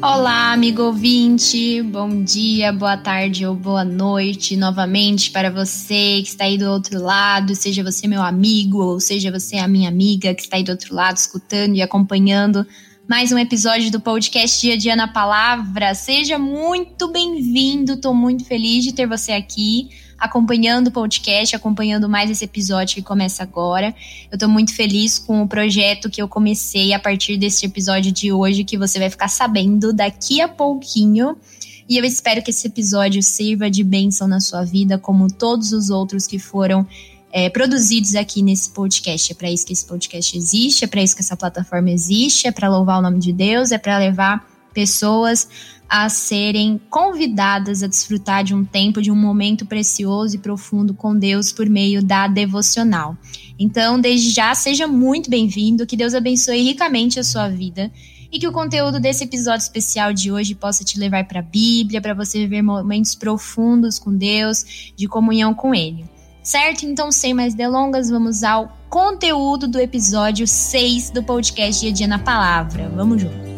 [0.00, 6.44] Olá, amigo ouvinte, bom dia, boa tarde ou boa noite novamente para você que está
[6.44, 10.42] aí do outro lado, seja você meu amigo ou seja você a minha amiga que
[10.42, 12.66] está aí do outro lado escutando e acompanhando
[13.08, 15.94] mais um episódio do podcast Dia a Dia na Palavra.
[15.94, 19.88] Seja muito bem-vindo, estou muito feliz de ter você aqui
[20.18, 23.94] acompanhando o podcast, acompanhando mais esse episódio que começa agora.
[24.30, 28.30] Eu estou muito feliz com o projeto que eu comecei a partir desse episódio de
[28.30, 31.34] hoje, que você vai ficar sabendo daqui a pouquinho.
[31.88, 35.88] E eu espero que esse episódio sirva de bênção na sua vida, como todos os
[35.88, 36.86] outros que foram
[37.32, 39.32] é, produzidos aqui nesse podcast.
[39.32, 42.52] É para isso que esse podcast existe, é para isso que essa plataforma existe, é
[42.52, 45.48] para louvar o nome de Deus, é para levar pessoas
[45.88, 51.16] a serem convidadas a desfrutar de um tempo, de um momento precioso e profundo com
[51.16, 53.16] Deus por meio da devocional.
[53.58, 57.90] Então, desde já, seja muito bem-vindo, que Deus abençoe ricamente a sua vida
[58.30, 62.02] e que o conteúdo desse episódio especial de hoje possa te levar para a Bíblia,
[62.02, 66.04] para você viver momentos profundos com Deus, de comunhão com Ele.
[66.48, 66.86] Certo?
[66.86, 72.08] Então, sem mais delongas, vamos ao conteúdo do episódio 6 do podcast Dia a Dia
[72.08, 72.88] na Palavra.
[72.88, 73.48] Vamos junto.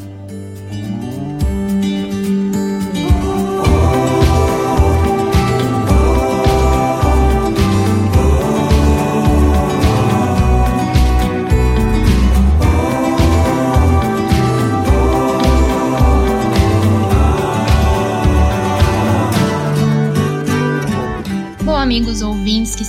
[21.91, 22.23] amigos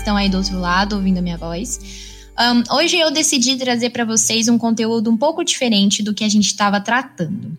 [0.01, 1.79] estão aí do outro lado ouvindo a minha voz.
[2.39, 6.29] Um, hoje eu decidi trazer para vocês um conteúdo um pouco diferente do que a
[6.29, 7.55] gente estava tratando.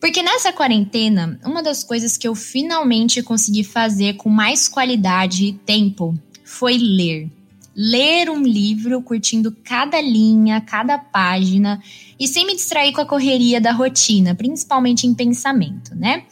[0.00, 5.52] Porque nessa quarentena, uma das coisas que eu finalmente consegui fazer com mais qualidade e
[5.52, 7.30] tempo foi ler.
[7.76, 11.82] Ler um livro curtindo cada linha, cada página
[12.18, 16.24] e sem me distrair com a correria da rotina, principalmente em pensamento, né?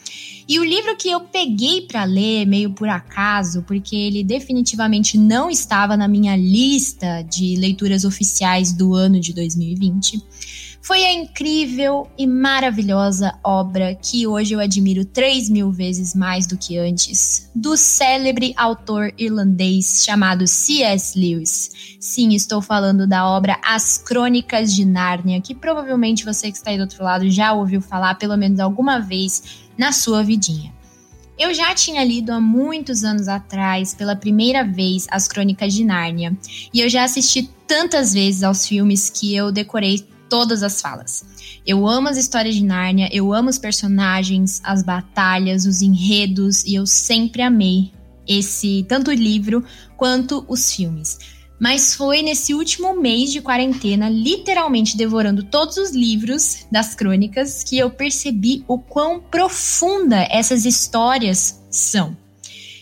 [0.47, 5.49] E o livro que eu peguei para ler, meio por acaso, porque ele definitivamente não
[5.49, 10.21] estava na minha lista de leituras oficiais do ano de 2020,
[10.83, 16.57] foi a incrível e maravilhosa obra que hoje eu admiro 3 mil vezes mais do
[16.57, 21.17] que antes, do célebre autor irlandês chamado C.S.
[21.17, 21.97] Lewis.
[21.99, 26.77] Sim, estou falando da obra As Crônicas de Nárnia, que provavelmente você que está aí
[26.77, 30.71] do outro lado já ouviu falar pelo menos alguma vez na sua vidinha.
[31.39, 36.37] Eu já tinha lido há muitos anos atrás, pela primeira vez, As Crônicas de Nárnia,
[36.71, 41.25] e eu já assisti tantas vezes aos filmes que eu decorei todas as falas.
[41.65, 46.75] Eu amo as histórias de Nárnia, eu amo os personagens, as batalhas, os enredos, e
[46.75, 47.91] eu sempre amei
[48.27, 49.63] esse tanto o livro
[49.97, 51.17] quanto os filmes.
[51.61, 57.77] Mas foi nesse último mês de quarentena, literalmente devorando todos os livros das crônicas, que
[57.77, 62.17] eu percebi o quão profunda essas histórias são.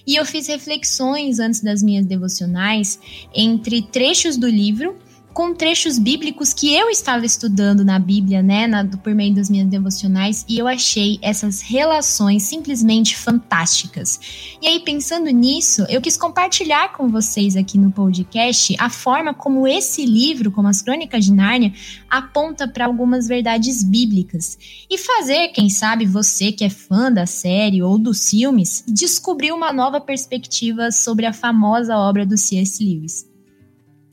[0.08, 2.98] E eu fiz reflexões antes das minhas devocionais
[3.36, 4.98] entre trechos do livro
[5.40, 9.70] com trechos bíblicos que eu estava estudando na Bíblia, né, na, por meio das minhas
[9.70, 14.20] devocionais, e eu achei essas relações simplesmente fantásticas.
[14.62, 19.66] E aí, pensando nisso, eu quis compartilhar com vocês aqui no podcast a forma como
[19.66, 21.72] esse livro, como as Crônicas de Nárnia,
[22.10, 24.58] aponta para algumas verdades bíblicas.
[24.90, 29.72] E fazer, quem sabe, você que é fã da série ou dos filmes, descobrir uma
[29.72, 32.84] nova perspectiva sobre a famosa obra do C.S.
[32.84, 33.30] Lewis.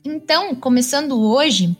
[0.09, 1.75] Então, começando hoje,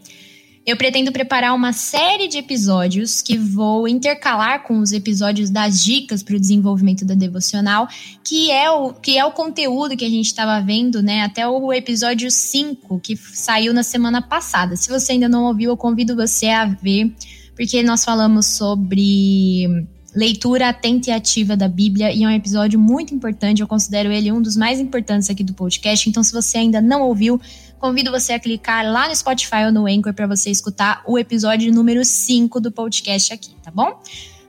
[0.65, 6.21] eu pretendo preparar uma série de episódios que vou intercalar com os episódios das dicas
[6.21, 7.87] para o desenvolvimento da devocional,
[8.25, 11.71] que é o que é o conteúdo que a gente estava vendo, né, até o
[11.71, 14.75] episódio 5, que saiu na semana passada.
[14.75, 17.15] Se você ainda não ouviu, eu convido você a ver,
[17.55, 23.13] porque nós falamos sobre leitura atenta e ativa da Bíblia e é um episódio muito
[23.13, 26.09] importante, eu considero ele um dos mais importantes aqui do podcast.
[26.09, 27.39] Então, se você ainda não ouviu,
[27.79, 31.71] convido você a clicar lá no Spotify ou no Anchor para você escutar o episódio
[31.73, 33.99] número 5 do podcast aqui, tá bom?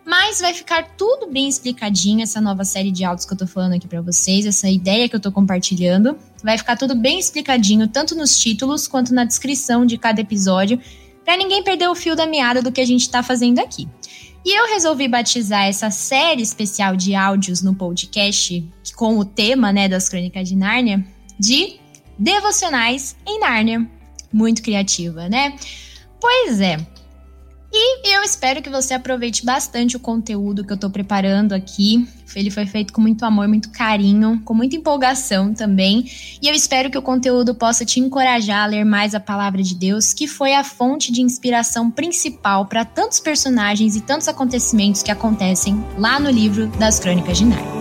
[0.04, 3.74] Mas vai ficar tudo bem explicadinho essa nova série de áudios que eu tô falando
[3.74, 6.16] aqui para vocês, essa ideia que eu tô compartilhando.
[6.42, 10.80] Vai ficar tudo bem explicadinho, tanto nos títulos quanto na descrição de cada episódio,
[11.22, 13.86] para ninguém perder o fio da meada do que a gente tá fazendo aqui.
[14.46, 18.66] E eu resolvi batizar essa série especial de áudios no podcast
[18.96, 21.04] com o tema, né, das Crônicas de Nárnia,
[21.38, 21.78] de
[22.18, 23.86] Devocionais em Nárnia.
[24.32, 25.56] Muito criativa, né?
[26.20, 26.78] Pois é.
[27.70, 32.08] E eu espero que você aproveite bastante o conteúdo que eu tô preparando aqui.
[32.34, 36.10] Ele foi feito com muito amor, muito carinho, com muita empolgação também.
[36.40, 39.74] E eu espero que o conteúdo possa te encorajar a ler mais a palavra de
[39.74, 45.10] Deus, que foi a fonte de inspiração principal para tantos personagens e tantos acontecimentos que
[45.10, 47.77] acontecem lá no livro das Crônicas de Nárnia.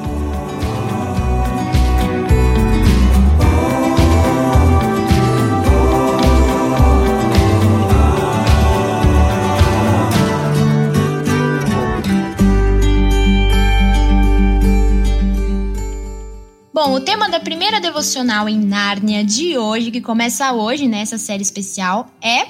[17.08, 22.12] Tema da primeira devocional em Nárnia de hoje, que começa hoje nessa né, série especial,
[22.22, 22.46] é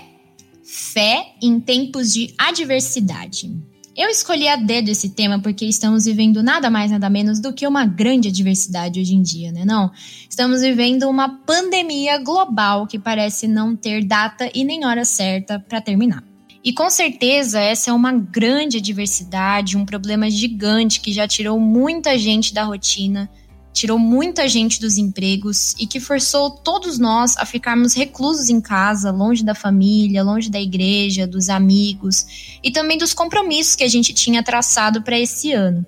[0.64, 3.56] Fé em tempos de adversidade.
[3.96, 7.68] Eu escolhi a dedo esse tema porque estamos vivendo nada mais nada menos do que
[7.68, 9.64] uma grande adversidade hoje em dia, né?
[9.64, 9.92] Não?
[10.28, 15.80] Estamos vivendo uma pandemia global que parece não ter data e nem hora certa para
[15.80, 16.24] terminar.
[16.64, 22.18] E com certeza essa é uma grande adversidade, um problema gigante que já tirou muita
[22.18, 23.30] gente da rotina,
[23.78, 29.12] tirou muita gente dos empregos e que forçou todos nós a ficarmos reclusos em casa,
[29.12, 34.14] longe da família, longe da igreja, dos amigos e também dos compromissos que a gente
[34.14, 35.86] tinha traçado para esse ano.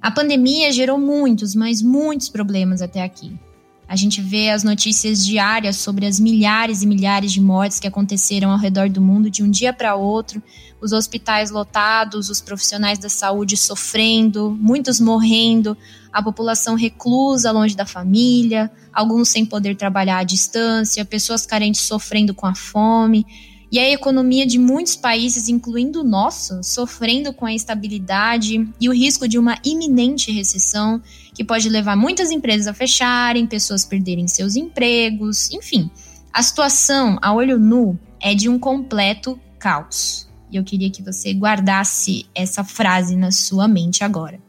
[0.00, 3.38] A pandemia gerou muitos, mas muitos problemas até aqui.
[3.88, 8.50] A gente vê as notícias diárias sobre as milhares e milhares de mortes que aconteceram
[8.50, 10.42] ao redor do mundo de um dia para outro,
[10.78, 15.74] os hospitais lotados, os profissionais da saúde sofrendo, muitos morrendo,
[16.12, 22.34] a população reclusa, longe da família, alguns sem poder trabalhar à distância, pessoas carentes sofrendo
[22.34, 23.24] com a fome.
[23.70, 28.94] E a economia de muitos países, incluindo o nosso, sofrendo com a instabilidade e o
[28.94, 31.02] risco de uma iminente recessão,
[31.38, 35.88] que pode levar muitas empresas a fecharem, pessoas perderem seus empregos, enfim.
[36.32, 40.28] A situação, a olho nu, é de um completo caos.
[40.50, 44.40] E eu queria que você guardasse essa frase na sua mente agora.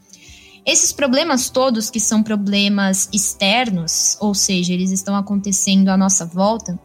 [0.66, 6.80] Esses problemas todos, que são problemas externos, ou seja, eles estão acontecendo à nossa volta,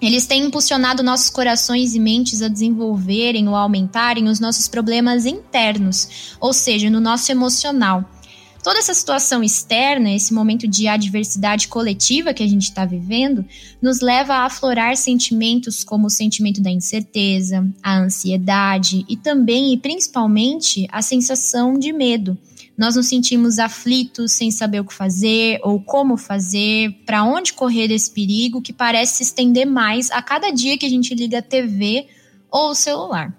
[0.00, 6.36] eles têm impulsionado nossos corações e mentes a desenvolverem ou aumentarem os nossos problemas internos,
[6.40, 8.04] ou seja, no nosso emocional.
[8.66, 13.44] Toda essa situação externa, esse momento de adversidade coletiva que a gente está vivendo,
[13.80, 19.76] nos leva a aflorar sentimentos como o sentimento da incerteza, a ansiedade e também e
[19.76, 22.36] principalmente a sensação de medo
[22.76, 27.86] nós nos sentimos aflitos, sem saber o que fazer ou como fazer, para onde correr
[27.86, 31.42] desse perigo que parece se estender mais a cada dia que a gente liga a
[31.42, 32.08] TV
[32.50, 33.32] ou o celular.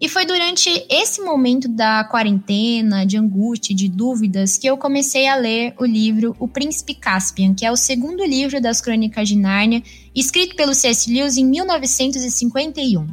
[0.00, 5.34] E foi durante esse momento da quarentena, de angústia, de dúvidas, que eu comecei a
[5.34, 9.82] ler o livro O Príncipe Caspian, que é o segundo livro das Crônicas de Nárnia,
[10.14, 11.12] escrito pelo C.S.
[11.12, 13.08] Lewis em 1951.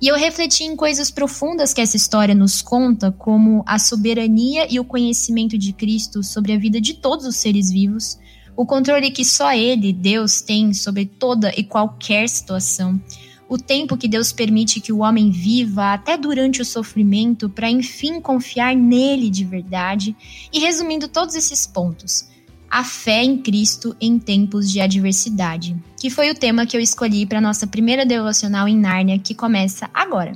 [0.00, 4.78] E eu refleti em coisas profundas que essa história nos conta, como a soberania e
[4.78, 8.16] o conhecimento de Cristo sobre a vida de todos os seres vivos,
[8.56, 13.00] o controle que só Ele, Deus, tem sobre toda e qualquer situação,
[13.48, 18.20] o tempo que Deus permite que o homem viva até durante o sofrimento para enfim
[18.20, 20.14] confiar nele de verdade,
[20.52, 22.28] e resumindo todos esses pontos
[22.70, 27.24] a fé em Cristo em tempos de adversidade, que foi o tema que eu escolhi
[27.24, 30.34] para nossa primeira devocional em Nárnia, que começa agora.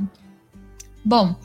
[1.05, 1.37] Bom,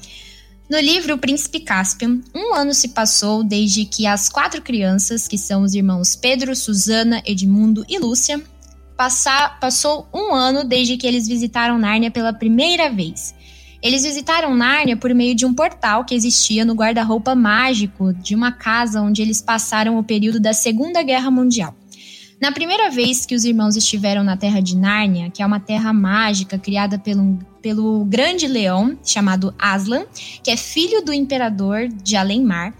[0.69, 5.37] no livro O Príncipe Caspian, um ano se passou desde que as quatro crianças, que
[5.37, 8.41] são os irmãos Pedro, Susana, Edmundo e Lúcia,
[8.97, 13.35] passar, passou um ano desde que eles visitaram Nárnia pela primeira vez.
[13.81, 18.51] Eles visitaram Nárnia por meio de um portal que existia no guarda-roupa mágico de uma
[18.51, 21.75] casa onde eles passaram o período da Segunda Guerra Mundial.
[22.41, 25.91] Na primeira vez que os irmãos estiveram na Terra de Nárnia, que é uma terra
[25.91, 30.05] mágica criada pelo, pelo grande leão chamado Aslan,
[30.43, 32.75] que é filho do imperador de Além-Mar,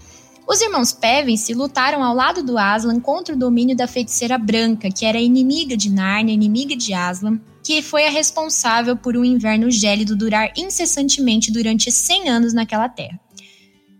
[0.48, 5.04] os irmãos Pevensey lutaram ao lado do Aslan contra o domínio da feiticeira branca, que
[5.04, 10.16] era inimiga de Nárnia, inimiga de Aslan, que foi a responsável por um inverno gélido
[10.16, 13.20] durar incessantemente durante 100 anos naquela terra.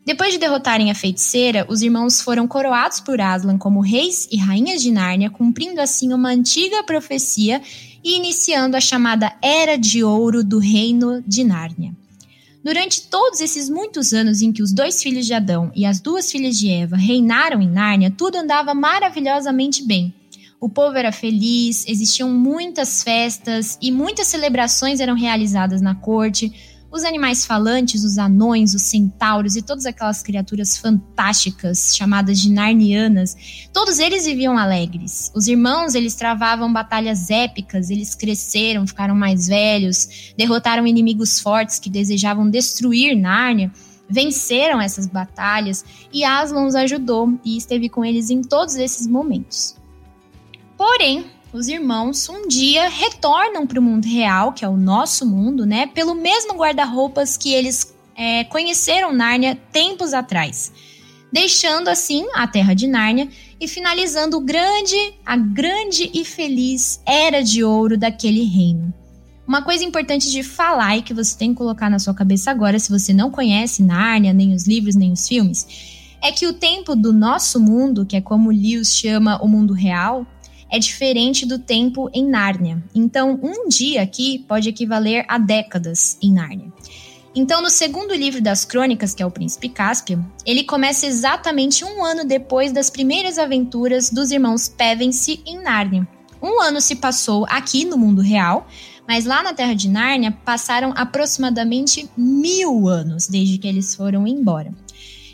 [0.07, 4.81] Depois de derrotarem a feiticeira, os irmãos foram coroados por Aslan como reis e rainhas
[4.81, 7.61] de Nárnia, cumprindo assim uma antiga profecia
[8.03, 11.95] e iniciando a chamada Era de Ouro do Reino de Nárnia.
[12.63, 16.31] Durante todos esses muitos anos em que os dois filhos de Adão e as duas
[16.31, 20.13] filhas de Eva reinaram em Nárnia, tudo andava maravilhosamente bem.
[20.61, 26.53] O povo era feliz, existiam muitas festas e muitas celebrações eram realizadas na corte.
[26.99, 33.69] Os animais falantes, os anões, os centauros e todas aquelas criaturas fantásticas chamadas de narnianas,
[33.73, 35.31] todos eles viviam alegres.
[35.33, 41.89] Os irmãos, eles travavam batalhas épicas, eles cresceram, ficaram mais velhos, derrotaram inimigos fortes que
[41.89, 43.71] desejavam destruir Nárnia
[44.11, 49.77] venceram essas batalhas e Aslan os ajudou e esteve com eles em todos esses momentos.
[50.77, 55.65] Porém, os irmãos um dia retornam para o mundo real, que é o nosso mundo,
[55.65, 55.87] né?
[55.87, 60.73] Pelo mesmo guarda-roupas que eles é, conheceram Nárnia tempos atrás,
[61.33, 63.29] deixando assim a Terra de Nárnia
[63.61, 68.93] e finalizando o grande, a grande e feliz era de ouro daquele reino.
[69.47, 72.79] Uma coisa importante de falar e que você tem que colocar na sua cabeça agora,
[72.79, 75.67] se você não conhece Nárnia, nem os livros, nem os filmes,
[76.21, 80.27] é que o tempo do nosso mundo, que é como Lewis chama o mundo real,
[80.71, 82.83] é diferente do tempo em Nárnia.
[82.95, 86.73] Então, um dia aqui pode equivaler a décadas em Nárnia.
[87.35, 92.05] Então, no segundo livro das crônicas, que é o Príncipe Cáspio, ele começa exatamente um
[92.05, 96.09] ano depois das primeiras aventuras dos irmãos Pevensey em Nárnia.
[96.43, 98.67] Um ano se passou aqui no mundo real,
[99.07, 104.73] mas lá na Terra de Nárnia passaram aproximadamente mil anos desde que eles foram embora.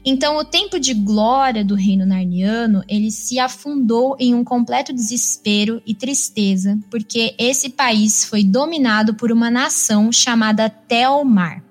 [0.07, 5.81] Então, o tempo de glória do reino narniano, ele se afundou em um completo desespero
[5.87, 11.65] e tristeza, porque esse país foi dominado por uma nação chamada Telmar.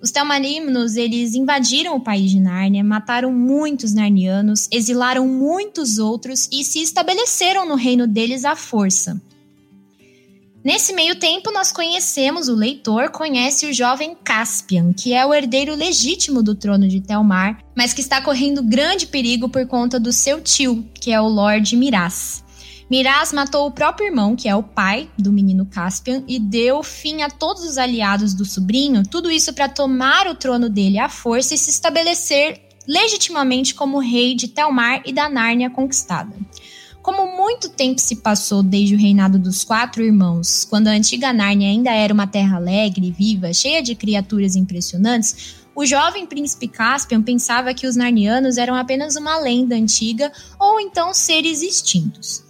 [0.00, 6.64] Os Telmarimnos, eles invadiram o país de Nárnia, mataram muitos narnianos, exilaram muitos outros e
[6.64, 9.20] se estabeleceram no reino deles à força.
[10.64, 15.74] Nesse meio tempo, nós conhecemos, o leitor conhece o jovem Caspian, que é o herdeiro
[15.74, 20.40] legítimo do trono de Telmar, mas que está correndo grande perigo por conta do seu
[20.40, 22.44] tio, que é o Lord Miraz.
[22.88, 27.22] Miraz matou o próprio irmão, que é o pai do menino Caspian, e deu fim
[27.22, 31.54] a todos os aliados do sobrinho, tudo isso para tomar o trono dele à força
[31.54, 36.36] e se estabelecer legitimamente como rei de Telmar e da Nárnia conquistada.
[37.02, 41.68] Como muito tempo se passou desde o reinado dos quatro irmãos, quando a antiga Nárnia
[41.68, 47.74] ainda era uma terra alegre viva, cheia de criaturas impressionantes, o jovem príncipe Caspian pensava
[47.74, 50.30] que os narnianos eram apenas uma lenda antiga
[50.60, 52.44] ou então seres extintos.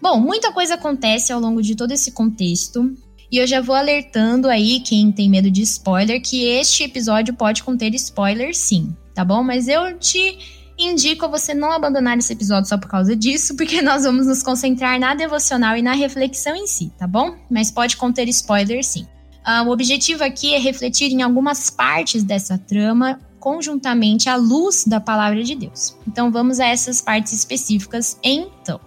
[0.00, 2.94] Bom, muita coisa acontece ao longo de todo esse contexto,
[3.32, 7.64] e eu já vou alertando aí quem tem medo de spoiler que este episódio pode
[7.64, 9.42] conter spoiler sim, tá bom?
[9.42, 10.38] Mas eu te
[10.78, 14.98] indico você não abandonar esse episódio só por causa disso, porque nós vamos nos concentrar
[14.98, 17.34] na devocional e na reflexão em si, tá bom?
[17.50, 19.06] Mas pode conter spoiler sim.
[19.46, 24.98] Uh, o objetivo aqui é refletir em algumas partes dessa trama conjuntamente à luz da
[24.98, 25.96] palavra de Deus.
[26.06, 28.80] Então vamos a essas partes específicas então.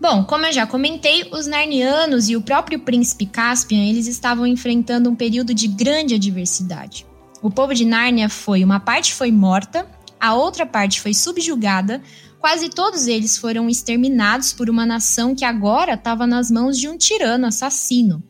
[0.00, 5.10] Bom, como eu já comentei, os Narnianos e o próprio príncipe Caspian, eles estavam enfrentando
[5.10, 7.06] um período de grande adversidade.
[7.42, 9.86] O povo de Nárnia foi, uma parte foi morta,
[10.24, 12.00] a outra parte foi subjugada,
[12.38, 16.96] quase todos eles foram exterminados por uma nação que agora estava nas mãos de um
[16.96, 18.22] tirano assassino.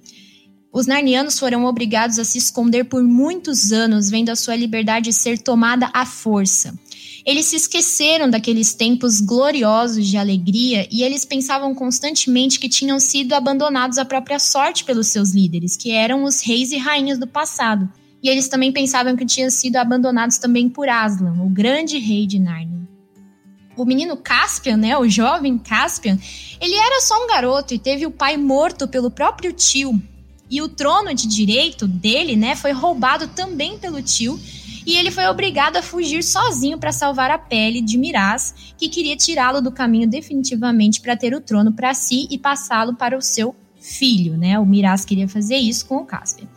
[0.73, 5.39] Os narnianos foram obrigados a se esconder por muitos anos, vendo a sua liberdade ser
[5.39, 6.77] tomada à força.
[7.25, 13.35] Eles se esqueceram daqueles tempos gloriosos de alegria e eles pensavam constantemente que tinham sido
[13.35, 17.89] abandonados à própria sorte pelos seus líderes, que eram os reis e rainhas do passado
[18.25, 22.39] e eles também pensavam que tinham sido abandonados também por Aslan, o grande rei de
[22.39, 22.89] Nárnia.
[23.77, 26.19] O menino Caspian, né, o jovem Caspian,
[26.59, 30.01] ele era só um garoto e teve o pai morto pelo próprio tio.
[30.51, 34.41] E o trono de direito dele, né, foi roubado também pelo tio,
[34.87, 39.17] e ele foi obrigado a fugir sozinho para salvar a pele de Miraz, que queria
[39.17, 43.55] tirá-lo do caminho definitivamente para ter o trono para si e passá-lo para o seu
[43.79, 44.59] filho, né?
[44.59, 46.49] O Miraz queria fazer isso com o Caspian.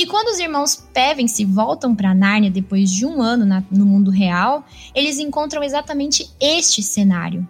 [0.00, 4.10] E quando os irmãos Pevensey voltam para Nárnia depois de um ano na, no mundo
[4.10, 4.64] real,
[4.94, 7.46] eles encontram exatamente este cenário.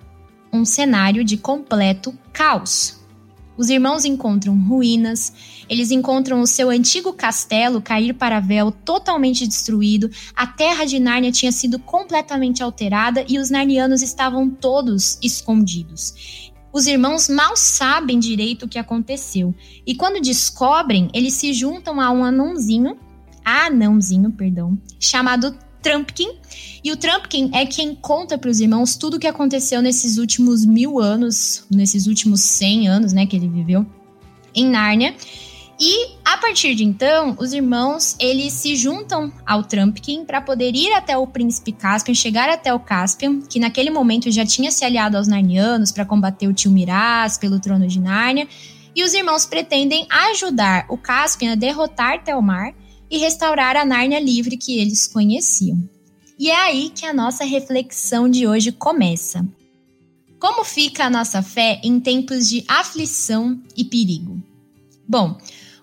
[0.53, 2.99] Um cenário de completo caos.
[3.57, 5.33] Os irmãos encontram ruínas,
[5.69, 11.31] eles encontram o seu antigo castelo cair para véu totalmente destruído, a terra de Nárnia
[11.31, 16.50] tinha sido completamente alterada e os narnianos estavam todos escondidos.
[16.73, 19.55] Os irmãos mal sabem direito o que aconteceu.
[19.87, 22.97] E quando descobrem, eles se juntam a um anãozinho,
[23.45, 26.29] a anãozinho, perdão, chamado Trumpkin.
[26.85, 30.65] E o Trumpkin é quem conta para os irmãos tudo o que aconteceu nesses últimos
[30.65, 33.85] mil anos, nesses últimos cem anos, né, que ele viveu
[34.55, 35.15] em Nárnia.
[35.83, 40.93] E a partir de então, os irmãos eles se juntam ao Trumpkin para poder ir
[40.93, 45.17] até o príncipe Caspian, chegar até o Caspian, que naquele momento já tinha se aliado
[45.17, 48.47] aos Narnianos para combater o tio Miraz pelo trono de Nárnia.
[48.95, 52.75] E os irmãos pretendem ajudar o Caspian a derrotar Telmar
[53.11, 55.83] e restaurar a Nárnia livre que eles conheciam.
[56.39, 59.47] E é aí que a nossa reflexão de hoje começa.
[60.39, 64.43] Como fica a nossa fé em tempos de aflição e perigo?
[65.11, 65.37] Bom,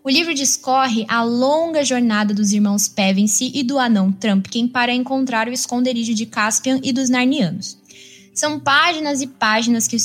[0.07, 5.49] o livro discorre a longa jornada dos irmãos Pevensey e do anão Trumpkin para encontrar
[5.49, 7.77] o esconderijo de Caspian e dos Narnianos.
[8.33, 9.99] São páginas e páginas que o,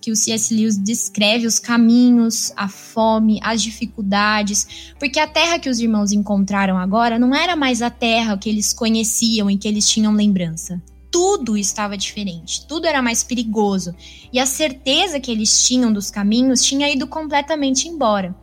[0.00, 0.54] que o C.S.
[0.54, 6.78] Lewis descreve os caminhos, a fome, as dificuldades, porque a terra que os irmãos encontraram
[6.78, 10.80] agora não era mais a terra que eles conheciam e que eles tinham lembrança.
[11.10, 13.92] Tudo estava diferente, tudo era mais perigoso,
[14.32, 18.36] e a certeza que eles tinham dos caminhos tinha ido completamente embora.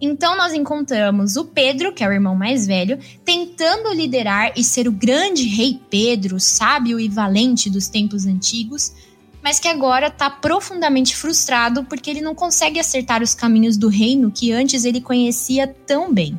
[0.00, 4.86] Então nós encontramos o Pedro, que é o irmão mais velho, tentando liderar e ser
[4.86, 8.92] o grande rei Pedro, sábio e valente dos tempos antigos,
[9.42, 14.30] mas que agora está profundamente frustrado porque ele não consegue acertar os caminhos do reino
[14.30, 16.38] que antes ele conhecia tão bem.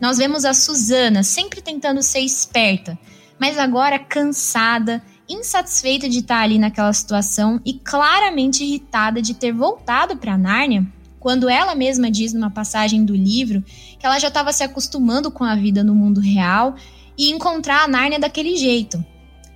[0.00, 2.98] Nós vemos a Susana sempre tentando ser esperta,
[3.38, 10.16] mas agora cansada, insatisfeita de estar ali naquela situação e claramente irritada de ter voltado
[10.16, 10.86] para Nárnia
[11.24, 13.64] quando ela mesma diz numa passagem do livro
[13.98, 16.74] que ela já estava se acostumando com a vida no mundo real
[17.16, 19.02] e encontrar a Nárnia daquele jeito.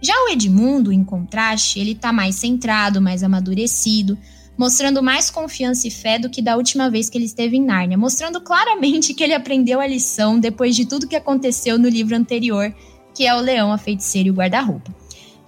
[0.00, 4.16] Já o Edmundo, em contraste, ele está mais centrado, mais amadurecido,
[4.56, 7.98] mostrando mais confiança e fé do que da última vez que ele esteve em Nárnia,
[7.98, 12.74] mostrando claramente que ele aprendeu a lição depois de tudo que aconteceu no livro anterior,
[13.14, 14.90] que é o Leão, a Feiticeira e o Guarda-Roupa.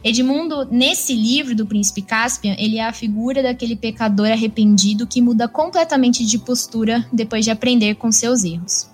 [0.02, 5.47] Edmundo, nesse livro do Príncipe Caspian, ele é a figura daquele pecador arrependido que muda
[5.47, 8.88] completamente de postura depois de aprender com seus erros.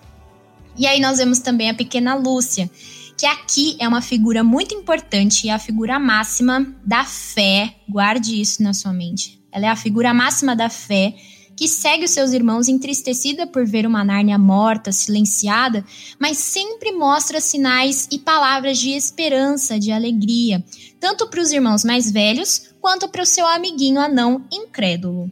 [0.77, 2.69] E aí nós vemos também a pequena Lúcia,
[3.17, 7.77] que aqui é uma figura muito importante e é a figura máxima da fé.
[7.89, 9.41] Guarde isso na sua mente.
[9.51, 11.15] Ela é a figura máxima da fé
[11.57, 15.85] que segue os seus irmãos entristecida por ver uma Nárnia morta, silenciada,
[16.21, 20.63] mas sempre mostra sinais e palavras de esperança, de alegria,
[21.01, 25.31] tanto para os irmãos mais velhos quanto para o seu amiguinho anão incrédulo.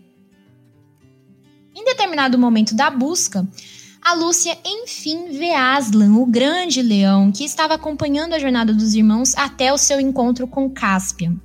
[1.76, 3.46] Em determinado momento da busca,
[4.00, 9.34] a Lúcia enfim vê Aslan, o grande leão, que estava acompanhando a jornada dos irmãos
[9.34, 11.36] até o seu encontro com Caspian.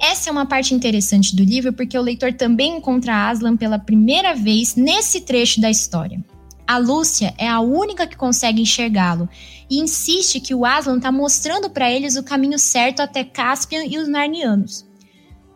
[0.00, 4.34] Essa é uma parte interessante do livro porque o leitor também encontra Aslan pela primeira
[4.34, 6.22] vez nesse trecho da história.
[6.66, 9.28] A Lúcia é a única que consegue enxergá-lo
[9.70, 13.98] e insiste que o Aslan está mostrando para eles o caminho certo até Caspian e
[13.98, 14.84] os Narnianos.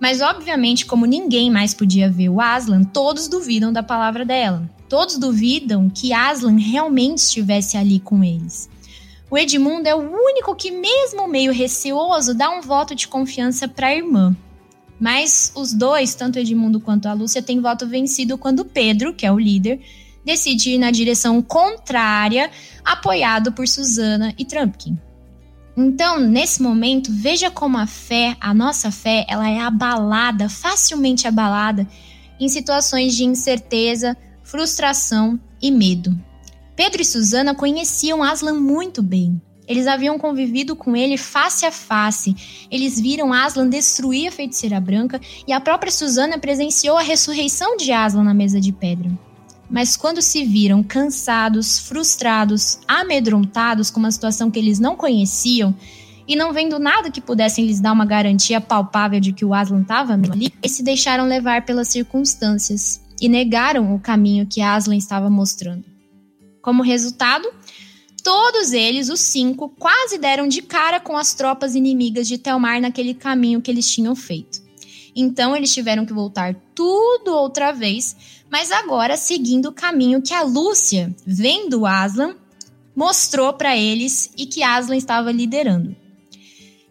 [0.01, 4.71] Mas, obviamente, como ninguém mais podia ver o Aslan, todos duvidam da palavra dela.
[4.89, 8.71] Todos duvidam que Aslan realmente estivesse ali com eles.
[9.31, 13.87] O Edmundo é o único que, mesmo meio receoso, dá um voto de confiança para
[13.87, 14.37] a irmã.
[14.99, 19.31] Mas os dois, tanto Edmundo quanto a Lúcia, têm voto vencido quando Pedro, que é
[19.31, 19.81] o líder,
[20.25, 22.51] decide ir na direção contrária,
[22.85, 24.99] apoiado por Susana e Trumpkin.
[25.77, 31.87] Então, nesse momento, veja como a fé, a nossa fé, ela é abalada, facilmente abalada,
[32.39, 36.19] em situações de incerteza, frustração e medo.
[36.81, 39.39] Pedro e Susana conheciam Aslan muito bem.
[39.69, 42.35] Eles haviam convivido com ele face a face.
[42.71, 47.93] Eles viram Aslan destruir a feiticeira branca e a própria Susana presenciou a ressurreição de
[47.93, 49.11] Aslan na mesa de pedra.
[49.69, 55.77] Mas quando se viram cansados, frustrados, amedrontados com uma situação que eles não conheciam
[56.27, 59.83] e não vendo nada que pudessem lhes dar uma garantia palpável de que o Aslan
[59.83, 65.29] estava ali, eles se deixaram levar pelas circunstâncias e negaram o caminho que Aslan estava
[65.29, 65.91] mostrando.
[66.61, 67.49] Como resultado,
[68.23, 73.15] todos eles, os cinco, quase deram de cara com as tropas inimigas de Telmar naquele
[73.15, 74.61] caminho que eles tinham feito.
[75.15, 78.17] Então eles tiveram que voltar tudo outra vez,
[78.51, 82.37] mas agora seguindo o caminho que a Lúcia, vendo Aslan,
[82.95, 85.97] mostrou para eles e que Aslan estava liderando.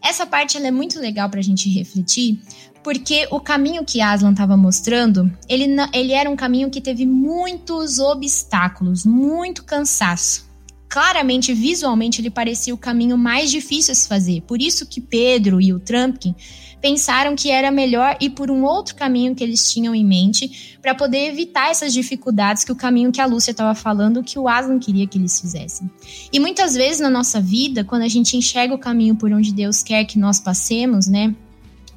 [0.01, 2.39] Essa parte é muito legal para a gente refletir,
[2.84, 8.00] porque o caminho que Aslan estava mostrando, ele, ele era um caminho que teve muitos
[8.00, 10.48] obstáculos, muito cansaço.
[10.88, 14.42] Claramente, visualmente, ele parecia o caminho mais difícil a se fazer.
[14.42, 16.34] Por isso que Pedro e o Trumpkin
[16.82, 20.96] pensaram que era melhor ir por um outro caminho que eles tinham em mente para
[20.96, 24.80] poder evitar essas dificuldades que o caminho que a Lúcia estava falando, que o Aslan
[24.80, 25.89] queria que eles fizessem.
[26.32, 29.84] E muitas vezes na nossa vida, quando a gente enxerga o caminho por onde Deus
[29.84, 31.36] quer que nós passemos, né?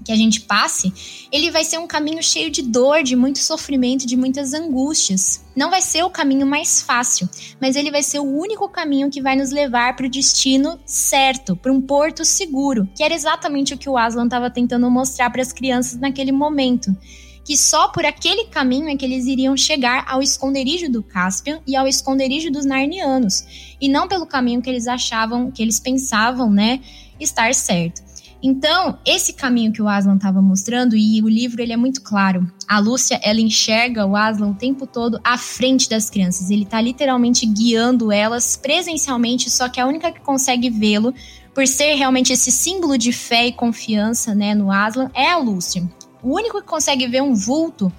[0.02, 0.92] Que a gente passe,
[1.30, 5.44] ele vai ser um caminho cheio de dor, de muito sofrimento, de muitas angústias.
[5.54, 7.28] Não vai ser o caminho mais fácil,
[7.60, 11.54] mas ele vai ser o único caminho que vai nos levar para o destino certo,
[11.56, 15.42] para um porto seguro, que era exatamente o que o Aslan estava tentando mostrar para
[15.42, 16.96] as crianças naquele momento.
[17.44, 21.74] que só por aquele caminho é que eles iriam chegar ao esconderijo do Caspian e
[21.74, 26.80] ao esconderijo dos Narnianos, e não pelo caminho que eles achavam, que eles pensavam, né,
[27.18, 28.11] estar certo.
[28.42, 32.50] Então, esse caminho que o Aslan estava mostrando, e o livro ele é muito claro.
[32.66, 36.50] A Lúcia, ela enxerga o Aslan o tempo todo à frente das crianças.
[36.50, 41.14] Ele está literalmente guiando elas presencialmente, só que a única que consegue vê-lo,
[41.54, 45.88] por ser realmente esse símbolo de fé e confiança, né, no Aslan, é a Lúcia.
[46.20, 47.92] O único que consegue ver um vulto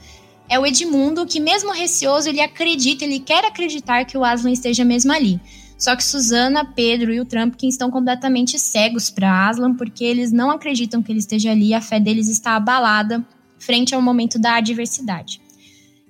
[0.49, 4.83] é o Edmundo, que mesmo receoso, ele acredita, ele quer acreditar que o Aslan esteja
[4.83, 5.39] mesmo ali.
[5.83, 10.49] Só que Susana, Pedro e o Trumpkin estão completamente cegos para Aslan porque eles não
[10.49, 13.21] acreditam que ele esteja ali e a fé deles está abalada
[13.59, 15.41] frente ao momento da adversidade.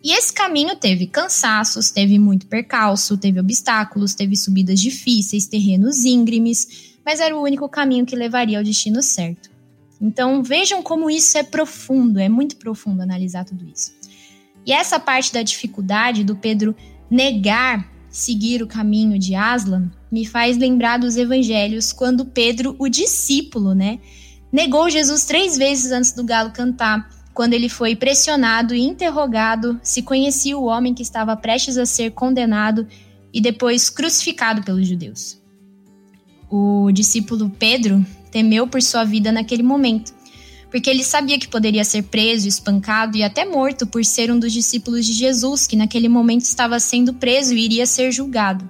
[0.04, 7.00] E esse caminho teve cansaços, teve muito percalço, teve obstáculos, teve subidas difíceis, terrenos íngremes,
[7.04, 9.50] mas era o único caminho que levaria ao destino certo.
[10.00, 13.92] Então vejam como isso é profundo, é muito profundo analisar tudo isso.
[14.68, 16.76] E essa parte da dificuldade do Pedro
[17.10, 23.74] negar seguir o caminho de Aslan me faz lembrar dos evangelhos quando Pedro, o discípulo,
[23.74, 24.00] né,
[24.52, 30.04] negou Jesus três vezes antes do galo cantar, quando ele foi pressionado e interrogado se
[30.04, 32.88] conhecia o homem que estava prestes a ser condenado
[33.34, 35.42] e depois crucificado pelos judeus.
[36.52, 40.14] O discípulo Pedro temeu por sua vida naquele momento
[40.74, 44.52] porque ele sabia que poderia ser preso, espancado e até morto por ser um dos
[44.52, 48.68] discípulos de Jesus, que naquele momento estava sendo preso e iria ser julgado.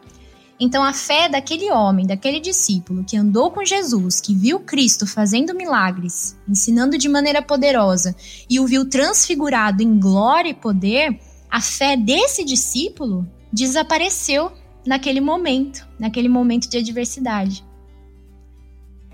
[0.60, 5.56] Então, a fé daquele homem, daquele discípulo que andou com Jesus, que viu Cristo fazendo
[5.56, 8.14] milagres, ensinando de maneira poderosa
[8.50, 11.18] e o viu transfigurado em glória e poder,
[11.50, 14.52] a fé desse discípulo desapareceu
[14.86, 17.64] naquele momento, naquele momento de adversidade.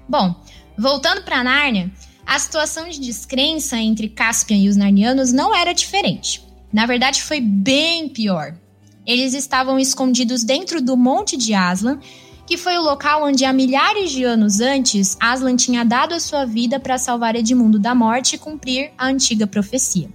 [0.08, 0.44] Bom,
[0.76, 1.92] voltando para Nárnia,
[2.30, 6.46] a situação de descrença entre Caspian e os Narnianos não era diferente.
[6.72, 8.56] Na verdade, foi bem pior.
[9.04, 11.98] Eles estavam escondidos dentro do Monte de Aslan,
[12.46, 16.46] que foi o local onde há milhares de anos antes Aslan tinha dado a sua
[16.46, 20.08] vida para salvar Edmundo da morte e cumprir a antiga profecia.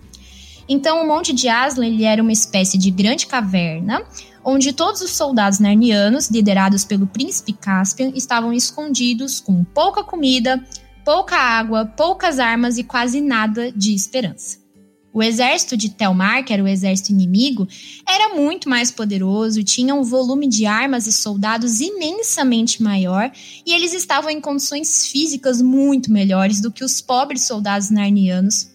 [0.68, 4.00] Então, o Monte de Aslan ele era uma espécie de grande caverna,
[4.44, 10.62] onde todos os soldados narnianos, liderados pelo príncipe Caspian, estavam escondidos com pouca comida,
[11.04, 14.64] pouca água, poucas armas e quase nada de esperança.
[15.12, 17.68] O exército de Telmar, que era o exército inimigo,
[18.08, 23.30] era muito mais poderoso, tinha um volume de armas e soldados imensamente maior,
[23.64, 28.70] e eles estavam em condições físicas muito melhores do que os pobres soldados narnianos,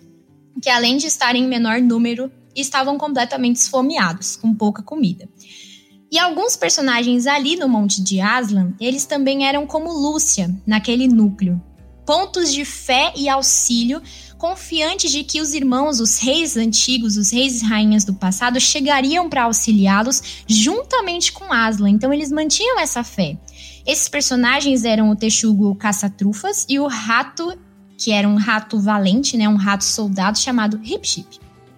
[0.62, 5.28] que além de estarem em menor número, estavam completamente esfomeados, com pouca comida.
[6.10, 11.62] E alguns personagens ali no Monte de Aslan, eles também eram como Lúcia, naquele núcleo
[12.10, 14.02] pontos de fé e auxílio,
[14.36, 19.30] confiantes de que os irmãos, os reis antigos, os reis e rainhas do passado, chegariam
[19.30, 21.92] para auxiliá-los juntamente com Aslan.
[21.92, 23.38] Então eles mantinham essa fé.
[23.86, 27.56] Esses personagens eram o texugo caça-trufas e o rato,
[27.96, 31.28] que era um rato valente, né, um rato soldado chamado Hipship.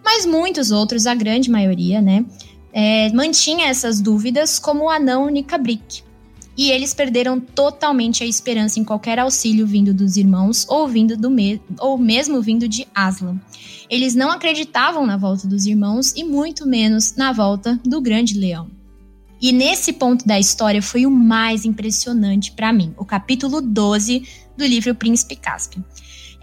[0.02, 2.26] Mas muitos outros, a grande maioria, né,
[2.72, 6.10] é, mantinha essas dúvidas, como o anão Nikabrick
[6.58, 11.30] e eles perderam totalmente a esperança em qualquer auxílio vindo dos irmãos ou vindo do
[11.30, 13.40] me ou mesmo vindo de Aslan.
[13.90, 18.70] Eles não acreditavam na volta dos irmãos e muito menos na volta do grande leão.
[19.42, 24.24] E nesse ponto da história foi o mais impressionante para mim, o capítulo 12
[24.56, 25.84] do livro Príncipe Caspian.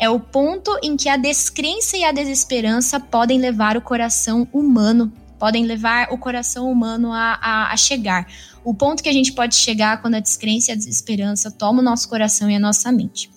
[0.01, 5.13] É o ponto em que a descrença e a desesperança podem levar o coração humano,
[5.39, 8.27] podem levar o coração humano a, a, a chegar
[8.69, 11.85] o ponto que a gente pode chegar quando a descrença e a desesperança tomam o
[11.85, 13.31] nosso coração e a nossa mente.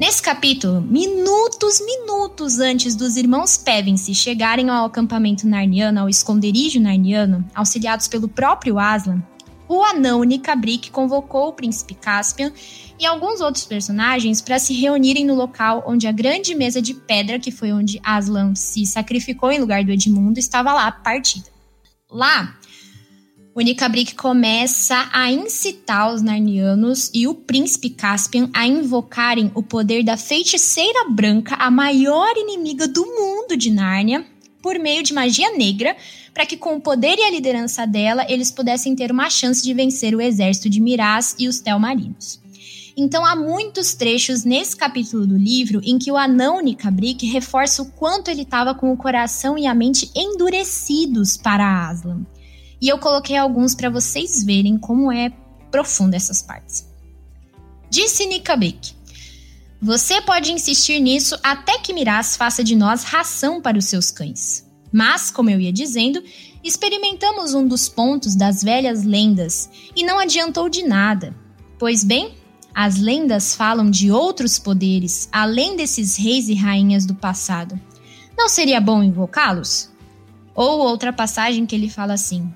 [0.00, 7.44] Nesse capítulo, minutos, minutos antes dos irmãos Pevensey chegarem ao acampamento narniano, ao esconderijo narniano,
[7.54, 9.22] auxiliados pelo próprio Aslan,
[9.68, 12.50] o anão Nikabrik convocou o príncipe Caspian
[12.98, 17.38] e alguns outros personagens para se reunirem no local onde a grande mesa de pedra,
[17.38, 21.50] que foi onde Aslan se sacrificou em lugar do Edmundo, estava lá partida.
[22.10, 22.56] Lá,
[23.58, 30.04] o Nicabric começa a incitar os Narnianos e o príncipe Caspian a invocarem o poder
[30.04, 34.24] da feiticeira branca, a maior inimiga do mundo de Nárnia,
[34.62, 35.96] por meio de magia negra,
[36.32, 39.74] para que com o poder e a liderança dela eles pudessem ter uma chance de
[39.74, 42.40] vencer o exército de Miraz e os Telmarinos.
[42.96, 47.90] Então há muitos trechos nesse capítulo do livro em que o anão Nicabric reforça o
[47.90, 52.24] quanto ele estava com o coração e a mente endurecidos para Aslan.
[52.80, 55.30] E eu coloquei alguns para vocês verem como é
[55.70, 56.86] profunda essas partes.
[57.90, 58.94] Disse Nikabik:
[59.80, 64.66] Você pode insistir nisso até que Miraz faça de nós ração para os seus cães.
[64.92, 66.22] Mas, como eu ia dizendo,
[66.64, 71.34] experimentamos um dos pontos das velhas lendas e não adiantou de nada.
[71.78, 72.34] Pois bem,
[72.74, 77.78] as lendas falam de outros poderes além desses reis e rainhas do passado.
[78.36, 79.90] Não seria bom invocá-los?
[80.54, 82.52] Ou outra passagem que ele fala assim: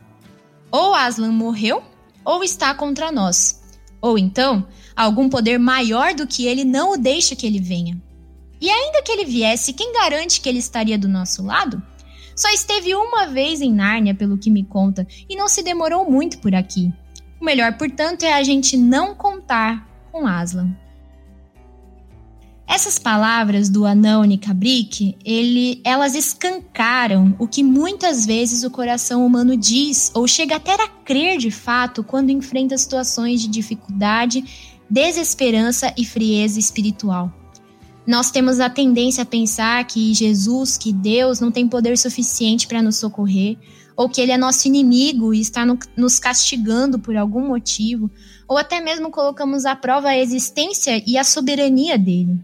[0.72, 1.82] ou Aslan morreu,
[2.24, 3.62] ou está contra nós.
[4.00, 8.00] Ou então, algum poder maior do que ele não o deixa que ele venha.
[8.60, 11.82] E ainda que ele viesse, quem garante que ele estaria do nosso lado?
[12.34, 16.38] Só esteve uma vez em Nárnia, pelo que me conta, e não se demorou muito
[16.38, 16.92] por aqui.
[17.40, 20.74] O melhor, portanto, é a gente não contar com Aslan.
[22.66, 29.56] Essas palavras do anão Nikabrik, ele, elas escancaram o que muitas vezes o coração humano
[29.56, 34.44] diz ou chega até a crer de fato quando enfrenta situações de dificuldade,
[34.88, 37.32] desesperança e frieza espiritual.
[38.06, 42.82] Nós temos a tendência a pensar que Jesus, que Deus, não tem poder suficiente para
[42.82, 43.56] nos socorrer,
[43.96, 48.10] ou que Ele é nosso inimigo e está no, nos castigando por algum motivo,
[48.48, 52.40] ou até mesmo colocamos à prova a existência e a soberania dele.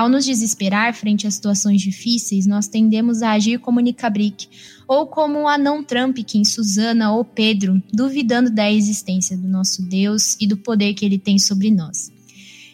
[0.00, 4.48] Ao nos desesperar frente a situações difíceis, nós tendemos a agir como Nicabric,
[4.88, 10.46] ou como o anão Trumpkin, Susana ou Pedro, duvidando da existência do nosso Deus e
[10.46, 12.10] do poder que ele tem sobre nós.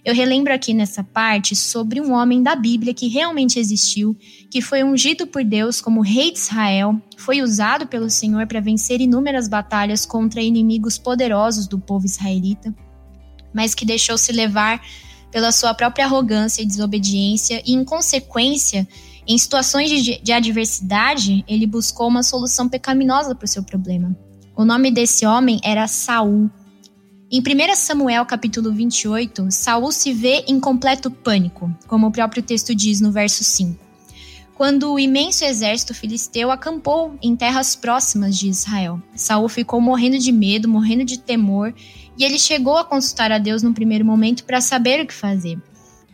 [0.05, 4.17] Eu relembro aqui nessa parte sobre um homem da Bíblia que realmente existiu,
[4.49, 9.01] que foi ungido por Deus como rei de Israel, foi usado pelo Senhor para vencer
[9.01, 12.73] inúmeras batalhas contra inimigos poderosos do povo israelita,
[13.53, 14.81] mas que deixou-se levar
[15.37, 18.89] pela sua própria arrogância e desobediência, e, em consequência,
[19.27, 24.17] em situações de, de adversidade, ele buscou uma solução pecaminosa para o seu problema.
[24.57, 26.51] O nome desse homem era Saul.
[27.31, 32.75] Em 1 Samuel capítulo 28, Saul se vê em completo pânico, como o próprio texto
[32.75, 33.86] diz no verso 5.
[34.57, 40.33] Quando o imenso exército filisteu acampou em terras próximas de Israel, Saul ficou morrendo de
[40.33, 41.75] medo, morrendo de temor,
[42.17, 45.61] e ele chegou a consultar a Deus no primeiro momento para saber o que fazer.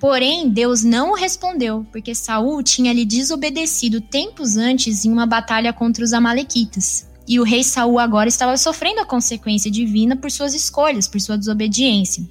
[0.00, 5.72] Porém, Deus não o respondeu, porque Saul tinha lhe desobedecido tempos antes em uma batalha
[5.72, 7.08] contra os amalequitas.
[7.28, 11.38] E o rei Saul agora estava sofrendo a consequência divina por suas escolhas, por sua
[11.38, 12.26] desobediência.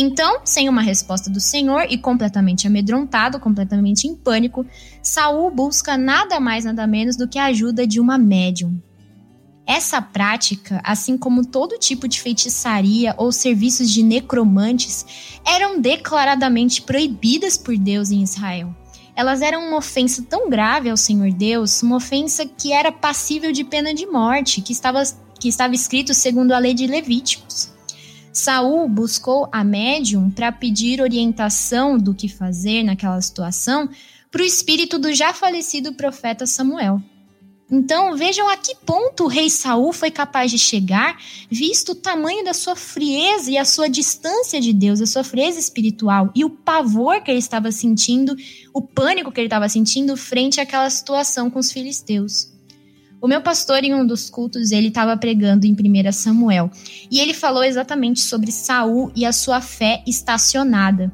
[0.00, 4.64] Então, sem uma resposta do Senhor e completamente amedrontado, completamente em pânico,
[5.02, 8.80] Saul busca nada mais nada menos do que a ajuda de uma médium.
[9.66, 15.04] Essa prática, assim como todo tipo de feitiçaria ou serviços de necromantes,
[15.44, 18.72] eram declaradamente proibidas por Deus em Israel.
[19.16, 23.64] Elas eram uma ofensa tão grave ao Senhor Deus, uma ofensa que era passível de
[23.64, 25.02] pena de morte, que estava,
[25.40, 27.76] que estava escrito segundo a lei de Levíticos.
[28.38, 33.88] Saul buscou a médium para pedir orientação do que fazer naquela situação
[34.30, 37.02] para o espírito do já falecido profeta Samuel.
[37.70, 41.18] Então vejam a que ponto o rei Saul foi capaz de chegar,
[41.50, 45.58] visto o tamanho da sua frieza e a sua distância de Deus, a sua frieza
[45.58, 48.34] espiritual e o pavor que ele estava sentindo,
[48.72, 52.57] o pânico que ele estava sentindo frente àquela situação com os filisteus.
[53.20, 56.70] O meu pastor, em um dos cultos, ele estava pregando em 1 Samuel
[57.10, 61.12] e ele falou exatamente sobre Saul e a sua fé estacionada.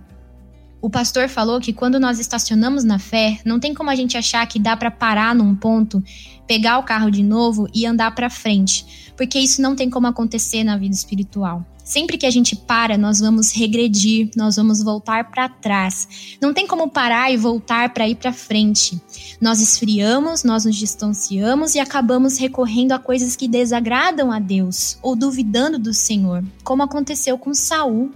[0.83, 4.47] O pastor falou que quando nós estacionamos na fé, não tem como a gente achar
[4.47, 6.05] que dá para parar num ponto,
[6.47, 10.63] pegar o carro de novo e andar para frente, porque isso não tem como acontecer
[10.63, 11.65] na vida espiritual.
[11.85, 16.37] Sempre que a gente para, nós vamos regredir, nós vamos voltar para trás.
[16.41, 18.99] Não tem como parar e voltar para ir para frente.
[19.39, 25.15] Nós esfriamos, nós nos distanciamos e acabamos recorrendo a coisas que desagradam a Deus ou
[25.15, 28.11] duvidando do Senhor, como aconteceu com Saul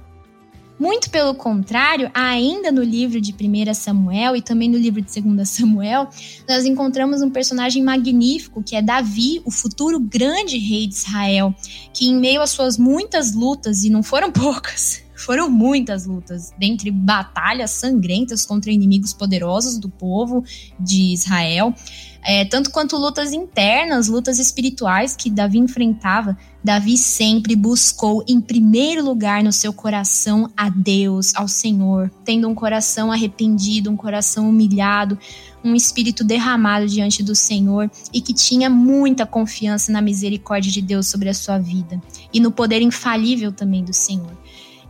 [0.79, 5.49] muito pelo contrário, ainda no livro de 1 Samuel e também no livro de 2
[5.49, 6.09] Samuel,
[6.49, 11.55] nós encontramos um personagem magnífico que é Davi, o futuro grande rei de Israel,
[11.93, 16.91] que em meio às suas muitas lutas, e não foram poucas, foram muitas lutas, dentre
[16.91, 20.45] batalhas sangrentas contra inimigos poderosos do povo
[20.79, 21.75] de Israel,
[22.23, 29.05] é, tanto quanto lutas internas, lutas espirituais que Davi enfrentava, Davi sempre buscou em primeiro
[29.05, 35.19] lugar no seu coração a Deus, ao Senhor, tendo um coração arrependido, um coração humilhado,
[35.65, 41.07] um espírito derramado diante do Senhor e que tinha muita confiança na misericórdia de Deus
[41.07, 42.01] sobre a sua vida
[42.33, 44.37] e no poder infalível também do Senhor.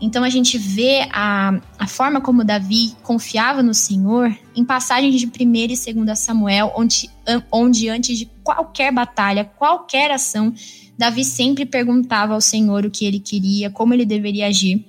[0.01, 5.27] Então a gente vê a, a forma como Davi confiava no Senhor em passagens de
[5.27, 7.11] 1 e 2 Samuel, onde,
[7.51, 10.55] onde antes de qualquer batalha, qualquer ação,
[10.97, 14.85] Davi sempre perguntava ao Senhor o que ele queria, como ele deveria agir.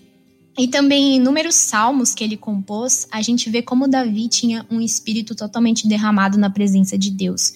[0.57, 4.81] E também em inúmeros salmos que ele compôs, a gente vê como Davi tinha um
[4.81, 7.53] espírito totalmente derramado na presença de Deus,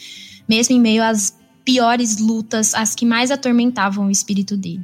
[0.47, 1.35] mesmo em meio às
[1.65, 4.81] piores lutas, as que mais atormentavam o espírito dele.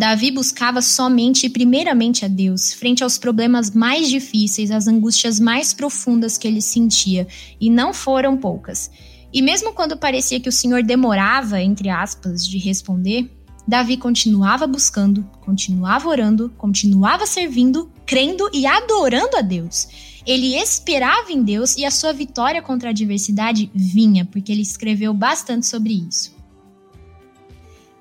[0.00, 5.74] Davi buscava somente e primeiramente a Deus, frente aos problemas mais difíceis, às angústias mais
[5.74, 7.28] profundas que ele sentia,
[7.60, 8.90] e não foram poucas.
[9.30, 13.30] E mesmo quando parecia que o Senhor demorava, entre aspas, de responder,
[13.68, 19.86] Davi continuava buscando, continuava orando, continuava servindo, crendo e adorando a Deus.
[20.26, 25.12] Ele esperava em Deus e a sua vitória contra a adversidade vinha, porque ele escreveu
[25.12, 26.34] bastante sobre isso.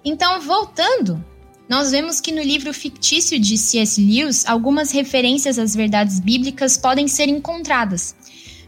[0.01, 1.21] Então, voltando,
[1.69, 4.01] nós vemos que no livro fictício de C.S.
[4.01, 8.15] Lewis, algumas referências às verdades bíblicas podem ser encontradas.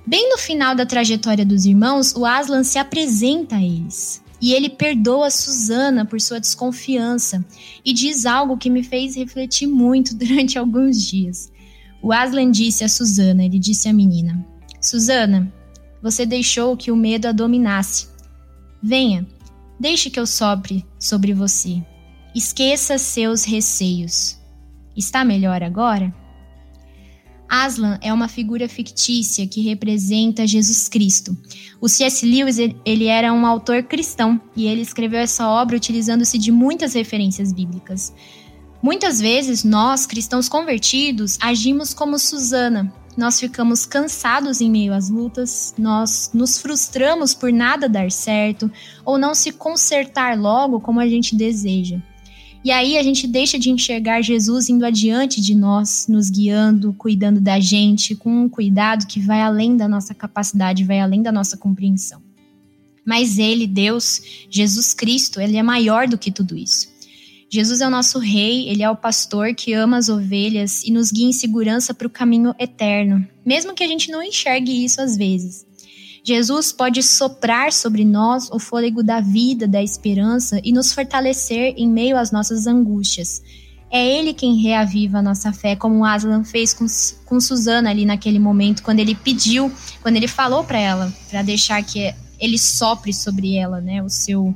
[0.05, 4.69] Bem no final da trajetória dos irmãos, o Aslan se apresenta a eles e ele
[4.69, 7.43] perdoa Susana por sua desconfiança
[7.83, 11.51] e diz algo que me fez refletir muito durante alguns dias.
[12.03, 14.45] O Aslan disse a Susana, ele disse à menina:
[14.79, 15.51] Susana,
[16.03, 18.07] você deixou que o medo a dominasse.
[18.81, 19.27] Venha,
[19.79, 21.83] deixe que eu sopre sobre você.
[22.33, 24.39] Esqueça seus receios.
[24.95, 26.15] Está melhor agora?
[27.49, 31.35] Aslan é uma figura fictícia que representa Jesus Cristo.
[31.81, 32.25] O C.S.
[32.25, 37.51] Lewis ele era um autor cristão e ele escreveu essa obra utilizando-se de muitas referências
[37.51, 38.13] bíblicas.
[38.81, 42.93] Muitas vezes nós, cristãos convertidos, agimos como Susana.
[43.17, 48.71] Nós ficamos cansados em meio às lutas, nós nos frustramos por nada dar certo
[49.03, 52.01] ou não se consertar logo como a gente deseja.
[52.63, 57.41] E aí a gente deixa de enxergar Jesus indo adiante de nós, nos guiando, cuidando
[57.41, 61.58] da gente, com um cuidado que vai além da nossa capacidade, vai além da nossa
[61.58, 62.21] compreensão.
[63.04, 66.88] Mas ele, Deus, Jesus Cristo, ele é maior do que tudo isso.
[67.50, 71.12] Jesus é o nosso rei, ele é o pastor que ama as ovelhas e nos
[71.12, 75.17] guia em segurança para o caminho eterno, mesmo que a gente não enxergue isso às
[75.17, 75.65] vezes.
[76.23, 81.89] Jesus pode soprar sobre nós o fôlego da vida, da esperança e nos fortalecer em
[81.89, 83.41] meio às nossas angústias.
[83.89, 86.86] É Ele quem reaviva a nossa fé, como Aslan fez com,
[87.25, 91.84] com Susana ali naquele momento, quando ele pediu, quando ele falou para ela, para deixar
[91.84, 94.55] que ele sopre sobre ela, né, o seu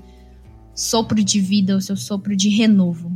[0.73, 3.12] sopro de vida, o seu sopro de renovo.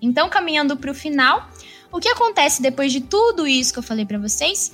[0.00, 1.48] Então, caminhando para o final,
[1.92, 4.72] o que acontece depois de tudo isso que eu falei para vocês?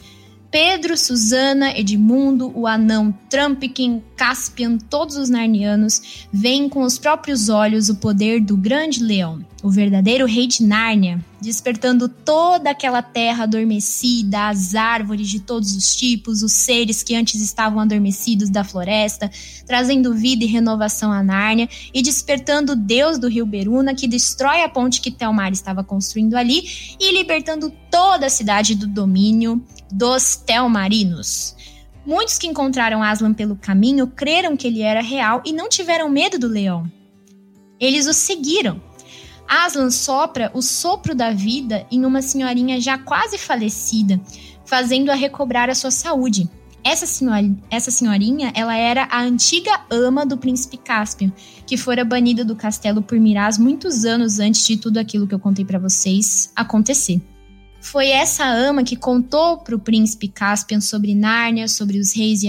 [0.50, 7.88] Pedro, Susana, Edmundo, o anão, Trumpkin, Caspian, todos os narnianos veem com os próprios olhos
[7.88, 14.48] o poder do grande leão, o verdadeiro rei de Nárnia, despertando toda aquela terra adormecida,
[14.48, 19.30] as árvores de todos os tipos, os seres que antes estavam adormecidos da floresta,
[19.64, 24.64] trazendo vida e renovação a Nárnia e despertando o deus do rio Beruna que destrói
[24.64, 30.36] a ponte que Telmar estava construindo ali e libertando toda a cidade do domínio dos
[30.36, 31.56] Telmarinos.
[32.04, 36.38] Muitos que encontraram Aslan pelo caminho creram que ele era real e não tiveram medo
[36.38, 36.90] do leão.
[37.78, 38.80] Eles o seguiram.
[39.46, 44.20] Aslan sopra o sopro da vida em uma senhorinha já quase falecida,
[44.64, 46.48] fazendo-a recobrar a sua saúde.
[46.82, 47.06] Essa,
[47.70, 51.32] essa senhorinha, ela era a antiga ama do príncipe Cáspio,
[51.66, 55.38] que fora banida do castelo por Miraz muitos anos antes de tudo aquilo que eu
[55.38, 57.20] contei para vocês acontecer.
[57.80, 62.48] Foi essa ama que contou para o príncipe Caspian sobre Nárnia, sobre os reis, e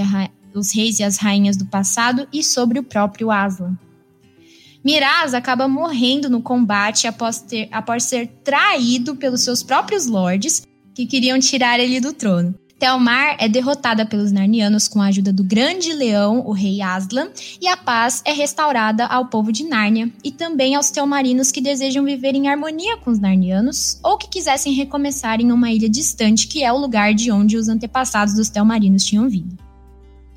[0.54, 3.78] os reis e as rainhas do passado e sobre o próprio Aslan.
[4.84, 11.06] Miraz acaba morrendo no combate após, ter, após ser traído pelos seus próprios lords, que
[11.06, 12.54] queriam tirar ele do trono.
[12.82, 17.30] Telmar é derrotada pelos Narnianos com a ajuda do Grande Leão, o rei Aslan,
[17.62, 22.04] e a paz é restaurada ao povo de Nárnia e também aos Telmarinos que desejam
[22.04, 26.64] viver em harmonia com os Narnianos ou que quisessem recomeçar em uma ilha distante que
[26.64, 29.56] é o lugar de onde os antepassados dos Telmarinos tinham vindo.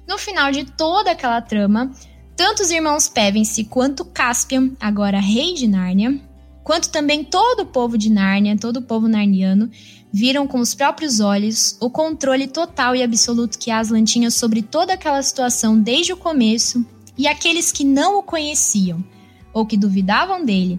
[0.07, 1.93] No final de toda aquela trama,
[2.37, 6.21] tanto os irmãos Pevensey quanto Caspian, agora rei de Nárnia,
[6.63, 9.71] quanto também todo o povo de Nárnia, todo o povo narniano,
[10.15, 14.93] viram com os próprios olhos o controle total e absoluto que Aslan tinha sobre toda
[14.93, 16.87] aquela situação desde o começo,
[17.19, 19.05] e aqueles que não o conheciam,
[19.53, 20.79] ou que duvidavam dele,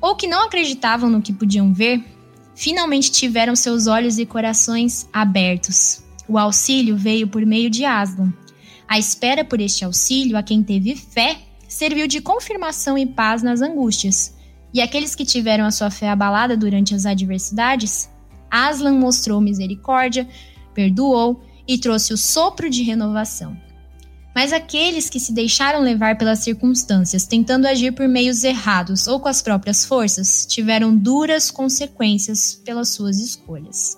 [0.00, 2.00] ou que não acreditavam no que podiam ver,
[2.54, 6.04] finalmente tiveram seus olhos e corações abertos.
[6.28, 8.32] O auxílio veio por meio de Aslan.
[8.86, 13.60] A espera por este auxílio a quem teve fé serviu de confirmação e paz nas
[13.62, 14.32] angústias.
[14.72, 18.08] E aqueles que tiveram a sua fé abalada durante as adversidades
[18.50, 20.28] Aslan mostrou misericórdia,
[20.74, 23.56] perdoou e trouxe o sopro de renovação.
[24.34, 29.28] Mas aqueles que se deixaram levar pelas circunstâncias, tentando agir por meios errados ou com
[29.28, 33.96] as próprias forças, tiveram duras consequências pelas suas escolhas.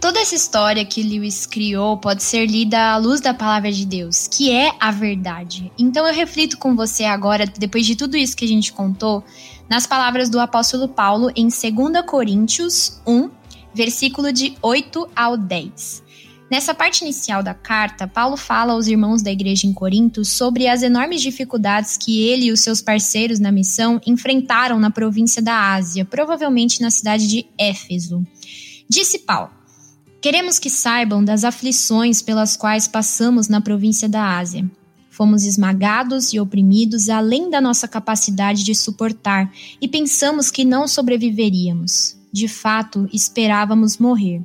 [0.00, 4.28] Toda essa história que Lewis criou pode ser lida à luz da palavra de Deus,
[4.28, 5.72] que é a verdade.
[5.78, 9.24] Então eu reflito com você agora, depois de tudo isso que a gente contou,
[9.68, 13.30] nas palavras do apóstolo Paulo em 2 Coríntios 1,
[13.76, 16.02] versículo de 8 ao 10.
[16.50, 20.82] Nessa parte inicial da carta, Paulo fala aos irmãos da igreja em Corinto sobre as
[20.82, 26.04] enormes dificuldades que ele e os seus parceiros na missão enfrentaram na província da Ásia,
[26.04, 28.24] provavelmente na cidade de Éfeso.
[28.88, 29.50] Disse Paulo:
[30.22, 34.64] Queremos que saibam das aflições pelas quais passamos na província da Ásia.
[35.10, 42.15] Fomos esmagados e oprimidos além da nossa capacidade de suportar e pensamos que não sobreviveríamos.
[42.32, 44.42] De fato, esperávamos morrer.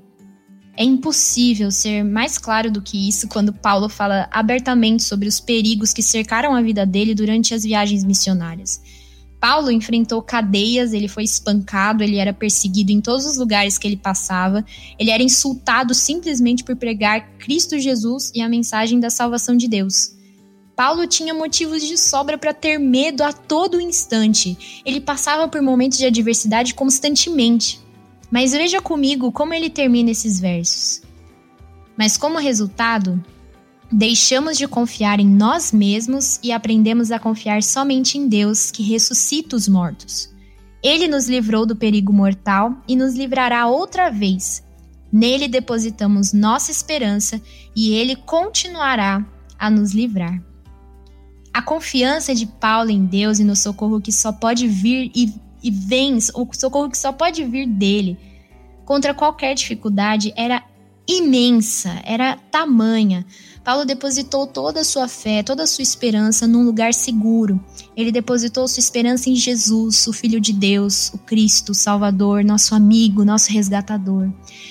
[0.78, 5.94] É impossível ser mais claro do que isso quando Paulo fala abertamente sobre os perigos
[5.94, 8.82] que cercaram a vida dele durante as viagens missionárias.
[9.40, 13.98] Paulo enfrentou cadeias, ele foi espancado, ele era perseguido em todos os lugares que ele
[13.98, 14.64] passava,
[15.00, 20.16] ele era insultado simplesmente por pregar Cristo Jesus e a mensagem da salvação de Deus.
[20.82, 24.82] Paulo tinha motivos de sobra para ter medo a todo instante.
[24.84, 27.80] Ele passava por momentos de adversidade constantemente.
[28.32, 31.04] Mas veja comigo como ele termina esses versos.
[31.96, 33.24] Mas como resultado,
[33.92, 39.56] Deixamos de confiar em nós mesmos e aprendemos a confiar somente em Deus, que ressuscita
[39.56, 40.34] os mortos.
[40.82, 44.64] Ele nos livrou do perigo mortal e nos livrará outra vez.
[45.12, 47.40] Nele depositamos nossa esperança
[47.76, 49.24] e ele continuará
[49.60, 50.42] a nos livrar.
[51.54, 55.70] A confiança de Paulo em Deus e no socorro que só pode vir e, e
[55.70, 58.18] vem, o socorro que só pode vir dele,
[58.86, 60.64] contra qualquer dificuldade, era
[61.08, 63.26] imensa, era tamanha.
[63.64, 67.64] Paulo depositou toda a sua fé, toda a sua esperança num lugar seguro.
[67.96, 72.74] Ele depositou sua esperança em Jesus, o Filho de Deus, o Cristo, o Salvador, nosso
[72.74, 74.30] amigo, nosso resgatador.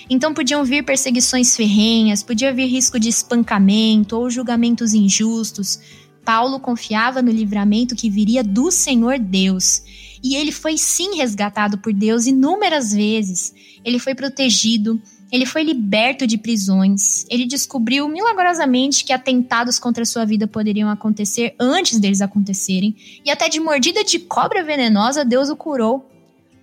[0.08, 5.78] Então podiam vir perseguições ferrenhas, podia vir risco de espancamento ou julgamentos injustos.
[6.24, 9.82] Paulo confiava no livramento que viria do Senhor Deus.
[10.22, 13.54] E ele foi sim resgatado por Deus inúmeras vezes.
[13.84, 15.00] Ele foi protegido,
[15.32, 17.24] ele foi liberto de prisões.
[17.30, 22.94] Ele descobriu milagrosamente que atentados contra sua vida poderiam acontecer antes deles acontecerem.
[23.24, 26.06] E até de mordida de cobra venenosa, Deus o curou.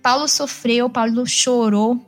[0.02, 2.00] Paulo sofreu, Paulo chorou,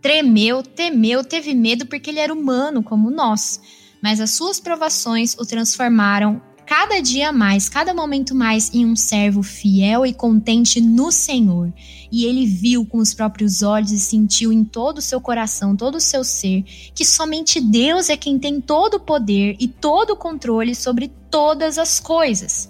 [0.00, 3.60] tremeu, temeu, teve medo porque ele era humano como nós.
[4.00, 9.42] Mas as suas provações o transformaram cada dia mais, cada momento mais em um servo
[9.42, 11.72] fiel e contente no Senhor.
[12.10, 15.94] E ele viu com os próprios olhos e sentiu em todo o seu coração, todo
[15.94, 16.64] o seu ser,
[16.94, 21.78] que somente Deus é quem tem todo o poder e todo o controle sobre todas
[21.78, 22.68] as coisas.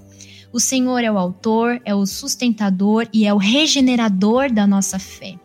[0.52, 5.36] O Senhor é o autor, é o sustentador e é o regenerador da nossa fé.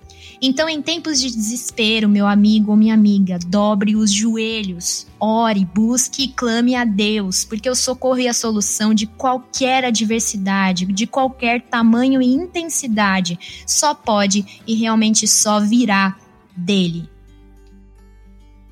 [0.43, 6.23] Então, em tempos de desespero, meu amigo ou minha amiga, dobre os joelhos, ore, busque
[6.23, 11.61] e clame a Deus, porque o socorro e a solução de qualquer adversidade, de qualquer
[11.61, 13.37] tamanho e intensidade,
[13.67, 16.17] só pode e realmente só virá
[16.57, 17.07] dele.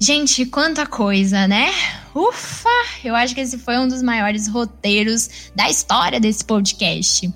[0.02, 1.70] Gente, quanta coisa, né?
[2.16, 2.70] Ufa!
[3.04, 7.32] Eu acho que esse foi um dos maiores roteiros da história desse podcast.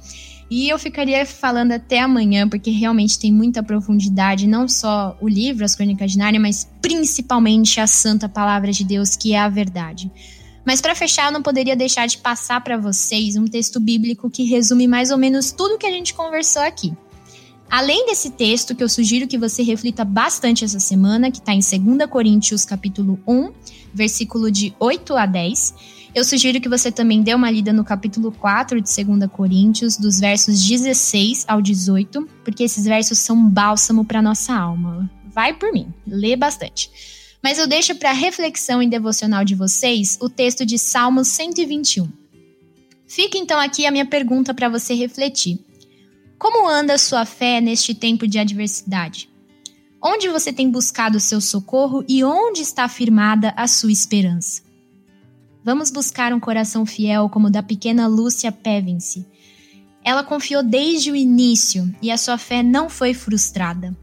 [0.49, 5.65] E eu ficaria falando até amanhã, porque realmente tem muita profundidade, não só o livro,
[5.65, 10.11] As Crônicas de Nárnia, mas principalmente a santa palavra de Deus, que é a verdade.
[10.65, 14.43] Mas para fechar, eu não poderia deixar de passar para vocês um texto bíblico que
[14.43, 16.93] resume mais ou menos tudo que a gente conversou aqui.
[17.69, 21.59] Além desse texto, que eu sugiro que você reflita bastante essa semana, que está em
[21.59, 23.51] 2 Coríntios capítulo 1,
[23.93, 25.73] versículo de 8 a 10,
[26.15, 30.19] eu sugiro que você também dê uma lida no capítulo 4 de 2 Coríntios, dos
[30.19, 35.09] versos 16 ao 18, porque esses versos são bálsamo para nossa alma.
[35.25, 36.89] Vai por mim, lê bastante.
[37.41, 42.07] Mas eu deixo para reflexão e devocional de vocês o texto de Salmos 121.
[43.07, 45.59] Fica então aqui a minha pergunta para você refletir.
[46.39, 49.29] Como anda a sua fé neste tempo de adversidade?
[50.01, 54.62] Onde você tem buscado o seu socorro e onde está firmada a sua esperança?
[55.63, 59.25] Vamos buscar um coração fiel como o da pequena Lúcia Pevensey.
[60.03, 63.95] Ela confiou desde o início e a sua fé não foi frustrada.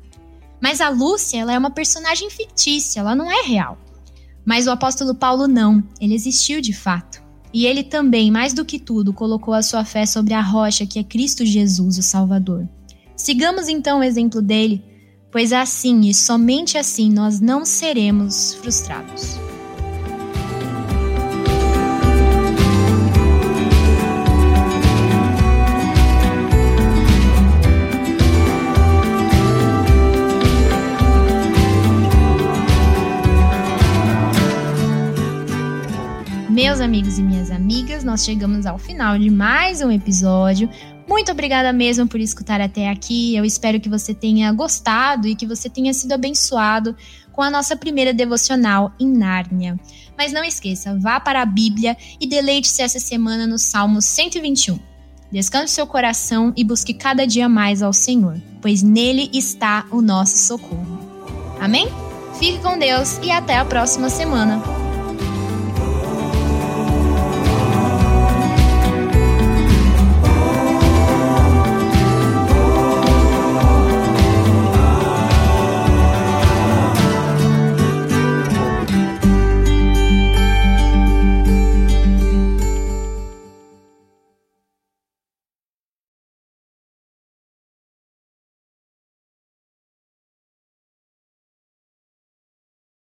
[0.61, 3.79] Mas a Lúcia, ela é uma personagem fictícia, ela não é real.
[4.45, 7.23] Mas o apóstolo Paulo não, ele existiu de fato.
[7.53, 10.99] E ele também, mais do que tudo, colocou a sua fé sobre a rocha que
[10.99, 12.67] é Cristo Jesus, o Salvador.
[13.17, 14.83] Sigamos então o exemplo dele,
[15.31, 19.50] pois assim e somente assim nós não seremos frustrados.
[36.63, 40.69] Meus amigos e minhas amigas, nós chegamos ao final de mais um episódio.
[41.09, 43.35] Muito obrigada mesmo por escutar até aqui.
[43.35, 46.95] Eu espero que você tenha gostado e que você tenha sido abençoado
[47.33, 49.81] com a nossa primeira devocional em Nárnia.
[50.19, 54.79] Mas não esqueça, vá para a Bíblia e deleite-se essa semana no Salmo 121.
[55.33, 60.37] Descanse seu coração e busque cada dia mais ao Senhor, pois nele está o nosso
[60.37, 61.01] socorro.
[61.59, 61.89] Amém?
[62.39, 64.80] Fique com Deus e até a próxima semana.